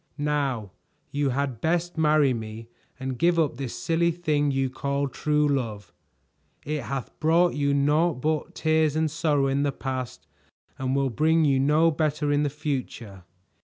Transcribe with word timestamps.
"Now 0.17 0.71
you 1.11 1.29
had 1.29 1.61
best 1.61 1.95
marry 1.95 2.33
me 2.33 2.69
and 2.99 3.19
give 3.19 3.37
up 3.37 3.57
this 3.57 3.75
silly 3.77 4.09
thing 4.09 4.49
you 4.49 4.67
call 4.67 5.07
true 5.07 5.47
love. 5.47 5.93
It 6.65 6.81
hath 6.85 7.19
brought 7.19 7.53
you 7.53 7.71
naught 7.71 8.15
but 8.19 8.55
tears 8.55 8.95
and 8.95 9.11
sorrow 9.11 9.45
in 9.45 9.61
the 9.61 9.71
past 9.71 10.25
and 10.79 10.95
will 10.95 11.11
bring 11.11 11.45
you 11.45 11.59
no 11.59 11.91
better 11.91 12.31
in 12.31 12.41
the 12.41 12.49
future." 12.49 13.25